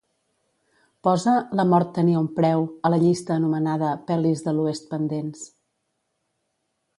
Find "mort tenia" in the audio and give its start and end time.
1.73-2.21